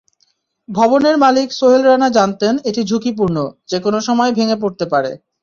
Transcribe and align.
ভবনের 0.69 1.15
মালিক 1.17 1.47
সোহেল 1.51 1.81
রানা 1.85 2.09
জানতেন, 2.17 2.53
এটি 2.69 2.81
ঝুঁকিপূর্ণ, 2.83 3.37
যেকোনো 3.71 3.97
সময় 4.07 4.31
ভেঙে 4.37 4.57
পড়তে 4.61 4.85
পারে। 4.93 5.11